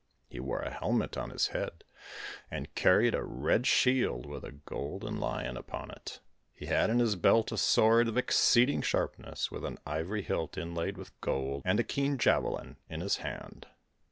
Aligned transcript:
He 0.29 0.39
wore 0.39 0.61
a 0.63 0.73
helmet 0.73 1.15
on 1.15 1.29
his 1.29 1.49
head 1.49 1.83
and 2.49 2.73
carried 2.73 3.13
a 3.13 3.21
red 3.23 3.67
shield 3.67 4.25
with 4.25 4.43
a 4.43 4.53
golden 4.53 5.19
lion 5.19 5.55
upon 5.57 5.91
it; 5.91 6.21
he 6.51 6.65
had 6.65 6.89
in 6.89 6.97
his 6.97 7.15
belt 7.15 7.51
a 7.51 7.57
sword 7.59 8.07
of 8.07 8.17
exceeding 8.17 8.81
sharpness 8.81 9.51
with 9.51 9.63
an 9.63 9.77
ivory 9.85 10.23
hilt 10.23 10.57
inlaid 10.57 10.97
with 10.97 11.11
gold, 11.21 11.61
and 11.65 11.79
a 11.79 11.83
keen 11.83 12.17
javelin 12.17 12.77
in 12.89 13.01
his 13.01 13.17
hand. 13.17 13.67